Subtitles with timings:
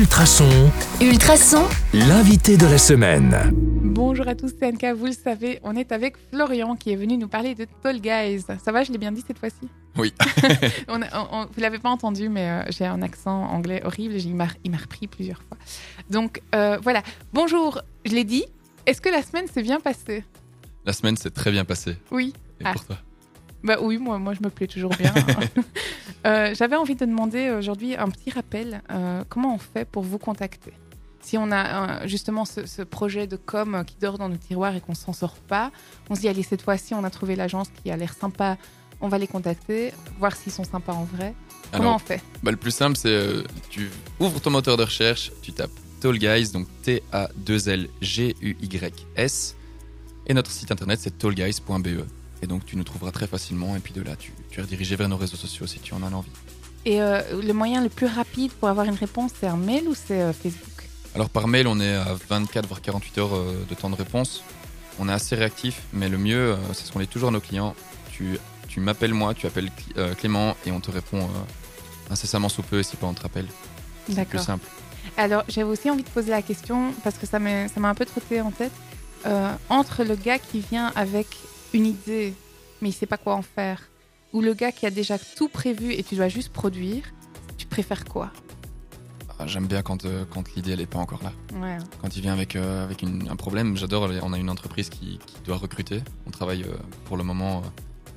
[0.00, 0.70] Ultrason,
[1.00, 1.64] Ultrason,
[1.94, 3.34] l'invité de la semaine.
[3.82, 7.16] Bonjour à tous, c'est Anka, vous le savez, on est avec Florian qui est venu
[7.16, 8.42] nous parler de Tall Guys.
[8.62, 9.56] Ça va, je l'ai bien dit cette fois-ci?
[9.96, 10.12] Oui.
[10.88, 14.18] on a- on- on- Vous l'avez pas entendu, mais euh, j'ai un accent anglais horrible,
[14.18, 15.56] j'ai- il m'a il m'a repris plusieurs fois.
[16.10, 17.02] Donc euh, voilà,
[17.32, 18.44] bonjour, je l'ai dit.
[18.84, 20.24] Est-ce que la semaine s'est bien passée?
[20.84, 21.96] La semaine s'est très bien passée.
[22.10, 22.34] Oui.
[22.60, 22.72] Et Ah.
[22.74, 22.96] pour toi?
[23.66, 25.12] Bah oui, moi, moi je me plais toujours bien.
[26.24, 28.80] Euh, J'avais envie de demander aujourd'hui un petit rappel.
[28.90, 30.72] euh, comment on fait pour vous contacter?
[31.20, 34.74] Si on a euh, justement ce, ce projet de com qui dort dans nos tiroirs
[34.74, 35.70] et qu'on s'en sort pas,
[36.10, 38.56] on se dit allez cette fois-ci on a trouvé l'agence qui a l'air sympa,
[39.00, 41.32] on va les contacter, voir s'ils sont sympas en vrai.
[41.72, 42.20] Comment on fait?
[42.42, 43.88] bah, le plus simple, c'est tu
[44.18, 49.56] ouvres ton moteur de recherche, tu tapes Tall Guys, donc T-A-2-L-G-U-Y-S,
[50.26, 52.04] et notre site internet c'est tallguys.be.
[52.42, 54.96] Et donc tu nous trouveras très facilement, et puis de là, tu, tu es redirigé
[54.96, 56.30] vers nos réseaux sociaux si tu en as envie.
[56.84, 59.94] Et euh, le moyen le plus rapide pour avoir une réponse, c'est un mail ou
[59.94, 60.88] c'est euh, Facebook?
[61.14, 64.42] Alors par mail, on est à 24 voire 48 heures euh, de temps de réponse.
[64.98, 67.74] On est assez réactif, mais le mieux, c'est ce qu'on est toujours à nos clients.
[68.12, 68.38] Tu,
[68.68, 71.28] tu m'appelles moi, tu appelles Cl- Clément, et on te répond
[72.10, 73.46] incessamment sous peu, et si pas on te rappelle.
[74.10, 74.66] C'est plus simple.
[75.18, 78.40] Alors, j'avais aussi envie de poser la question parce que ça m'a un peu trotté
[78.40, 78.72] en tête.
[79.26, 81.26] Euh, entre le gars qui vient avec
[81.74, 82.34] une idée,
[82.80, 83.82] mais il sait pas quoi en faire,
[84.32, 87.04] ou le gars qui a déjà tout prévu et tu dois juste produire,
[87.58, 88.30] tu préfères quoi?
[89.38, 91.32] Ah, J'aime bien quand, euh, quand l'idée elle est pas encore là.
[91.60, 91.76] Ouais.
[92.00, 94.08] Quand il vient avec, euh, avec une- un problème, j'adore.
[94.22, 96.00] On a une entreprise qui, qui doit recruter.
[96.26, 97.62] On travaille euh, pour le moment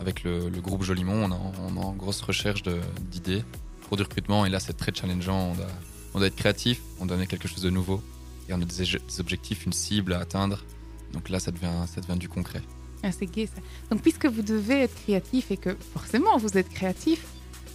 [0.00, 1.24] avec le, le groupe Jolimont.
[1.24, 2.62] On est en, on est en grosse recherche
[3.10, 3.44] d'idées
[3.88, 4.46] pour du recrutement.
[4.46, 5.50] Et là, c'est très challengeant.
[5.50, 5.66] On doit,
[6.14, 6.80] on doit être créatif.
[6.98, 8.02] On doit amener quelque chose de nouveau.
[8.48, 10.64] Et on a des, des objectifs, une cible à atteindre.
[11.12, 12.62] Donc là, ça devient, ça devient du concret.
[13.02, 13.60] Ah, c'est gai ça.
[13.90, 17.24] Donc, puisque vous devez être créatif et que forcément vous êtes créatif,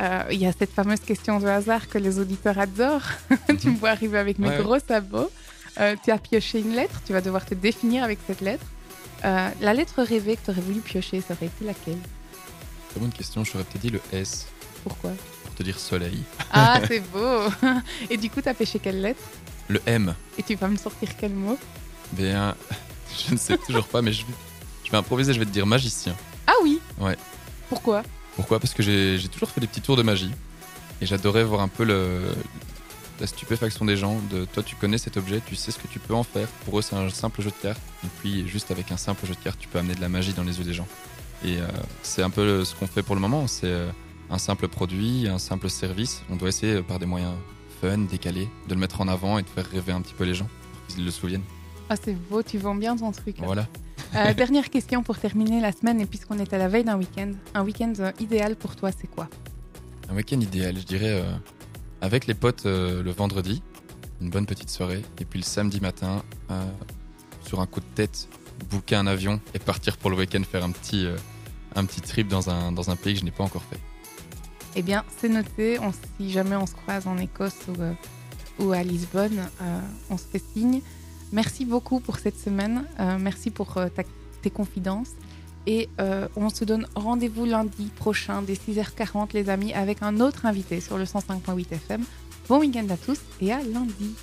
[0.00, 3.08] euh, il y a cette fameuse question de hasard que les auditeurs adorent.
[3.60, 4.58] tu me vois arriver avec mes Ouais.
[4.62, 5.30] gros sabots.
[5.80, 8.66] Euh, tu as pioché une lettre, tu vas devoir te définir avec cette lettre.
[9.24, 11.98] Euh, la lettre rêvée que tu aurais voulu piocher, ça aurait été laquelle?
[12.90, 13.42] Très bonne question.
[13.44, 14.46] J'aurais peut-être dit le S
[14.82, 15.10] Pourquoi?
[15.44, 16.22] Pour te dire soleil.
[16.52, 17.40] Ah, c'est beau
[18.10, 19.22] Et du coup, tu as pêché quelle lettre?
[19.68, 20.14] Le M.
[20.38, 21.58] Et tu vas me sortir quel mot?
[22.12, 22.54] Bien,
[23.26, 24.32] je ne sais toujours pas, mais je vais,
[24.84, 25.32] je vais improviser.
[25.32, 26.14] Je vais te dire magicien.
[26.46, 27.16] Ah oui Ouais.
[27.68, 28.02] Pourquoi
[28.36, 28.60] Pourquoi?
[28.60, 30.30] Parce que j'ai toujours fait des petits tours de magie
[31.00, 32.20] et j'adorais voir un peu le,
[33.20, 34.18] la stupéfaction des gens.
[34.30, 36.46] De toi, tu connais cet objet, tu sais ce que tu peux en faire.
[36.64, 37.80] Pour eux, c'est un simple jeu de cartes.
[38.04, 40.32] Et puis, juste avec un simple jeu de cartes, tu peux amener de la magie
[40.34, 40.86] dans les yeux des gens.
[41.44, 41.66] Et euh,
[42.02, 43.46] c'est un peu ce qu'on fait pour le moment.
[43.46, 43.90] C'est euh,
[44.30, 46.22] un simple produit, un simple service.
[46.30, 47.34] On doit essayer euh, par des moyens
[47.80, 50.34] fun, décalés, de le mettre en avant et de faire rêver un petit peu les
[50.34, 50.48] gens
[50.86, 51.42] pour qu'ils le souviennent.
[51.90, 53.38] Ah, c'est beau, tu vends bien ton truc.
[53.38, 53.46] là.
[53.46, 53.66] Voilà.
[54.16, 57.32] Euh, dernière question pour terminer la semaine, et puisqu'on est à la veille d'un week-end,
[57.54, 59.28] un week-end euh, idéal pour toi, c'est quoi?
[60.08, 61.34] Un week-end idéal, je dirais, euh,
[62.00, 63.62] avec les potes euh, le vendredi,
[64.20, 66.22] une bonne petite soirée, et puis le samedi matin,
[67.42, 68.28] sur un coup de tête,
[68.70, 71.06] booker un avion et partir pour le week-end faire un petit,
[71.74, 73.78] un petit trip dans un, dans un pays que je n'ai pas encore fait.
[74.76, 75.78] Eh bien, c'est noté.
[75.80, 79.46] On, si jamais on se croise en Écosse ou, ou à Lisbonne,
[80.08, 80.80] on se fait signe.
[81.34, 82.84] Merci beaucoup pour cette semaine.
[83.00, 83.88] Euh, merci pour euh,
[84.40, 85.10] tes confidences.
[85.66, 90.46] Et euh, on se donne rendez-vous lundi prochain dès 6h40, les amis, avec un autre
[90.46, 92.04] invité sur le 105.8 FM.
[92.48, 94.12] Bon week-end à tous et à lundi.